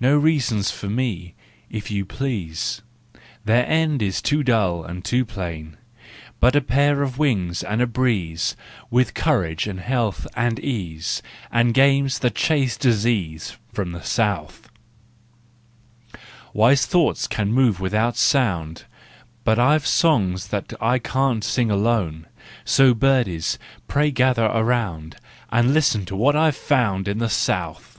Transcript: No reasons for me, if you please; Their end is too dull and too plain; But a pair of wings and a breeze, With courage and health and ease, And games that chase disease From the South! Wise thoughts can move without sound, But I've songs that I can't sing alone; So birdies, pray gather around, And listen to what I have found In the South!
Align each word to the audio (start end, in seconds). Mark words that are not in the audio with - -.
No 0.00 0.18
reasons 0.18 0.70
for 0.70 0.90
me, 0.90 1.34
if 1.70 1.90
you 1.90 2.04
please; 2.04 2.82
Their 3.46 3.66
end 3.66 4.02
is 4.02 4.20
too 4.20 4.42
dull 4.42 4.84
and 4.84 5.02
too 5.02 5.24
plain; 5.24 5.78
But 6.40 6.54
a 6.54 6.60
pair 6.60 7.00
of 7.02 7.16
wings 7.16 7.62
and 7.62 7.80
a 7.80 7.86
breeze, 7.86 8.54
With 8.90 9.14
courage 9.14 9.66
and 9.66 9.80
health 9.80 10.26
and 10.36 10.58
ease, 10.60 11.22
And 11.50 11.72
games 11.72 12.18
that 12.18 12.34
chase 12.34 12.76
disease 12.76 13.56
From 13.72 13.92
the 13.92 14.02
South! 14.02 14.68
Wise 16.52 16.84
thoughts 16.84 17.26
can 17.26 17.50
move 17.50 17.80
without 17.80 18.18
sound, 18.18 18.84
But 19.42 19.58
I've 19.58 19.86
songs 19.86 20.48
that 20.48 20.74
I 20.82 20.98
can't 20.98 21.42
sing 21.42 21.70
alone; 21.70 22.26
So 22.66 22.92
birdies, 22.92 23.58
pray 23.88 24.10
gather 24.10 24.44
around, 24.44 25.16
And 25.50 25.72
listen 25.72 26.04
to 26.04 26.14
what 26.14 26.36
I 26.36 26.44
have 26.46 26.56
found 26.56 27.08
In 27.08 27.20
the 27.20 27.30
South! 27.30 27.92